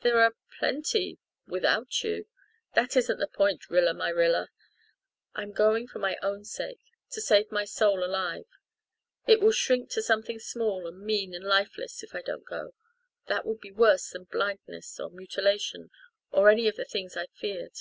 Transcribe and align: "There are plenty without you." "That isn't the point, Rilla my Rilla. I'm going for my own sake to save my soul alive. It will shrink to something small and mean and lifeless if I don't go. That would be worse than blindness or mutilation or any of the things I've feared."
"There 0.00 0.22
are 0.22 0.34
plenty 0.58 1.18
without 1.46 2.02
you." 2.02 2.26
"That 2.74 2.96
isn't 2.96 3.18
the 3.18 3.26
point, 3.28 3.68
Rilla 3.68 3.92
my 3.92 4.08
Rilla. 4.08 4.48
I'm 5.34 5.52
going 5.52 5.88
for 5.88 5.98
my 5.98 6.16
own 6.22 6.42
sake 6.46 6.80
to 7.10 7.20
save 7.20 7.52
my 7.52 7.66
soul 7.66 8.02
alive. 8.02 8.46
It 9.26 9.42
will 9.42 9.52
shrink 9.52 9.90
to 9.90 10.00
something 10.00 10.38
small 10.38 10.86
and 10.86 11.02
mean 11.02 11.34
and 11.34 11.44
lifeless 11.44 12.02
if 12.02 12.14
I 12.14 12.22
don't 12.22 12.46
go. 12.46 12.72
That 13.26 13.44
would 13.44 13.60
be 13.60 13.70
worse 13.72 14.08
than 14.08 14.24
blindness 14.24 14.98
or 14.98 15.10
mutilation 15.10 15.90
or 16.30 16.48
any 16.48 16.66
of 16.66 16.76
the 16.76 16.86
things 16.86 17.14
I've 17.14 17.34
feared." 17.34 17.76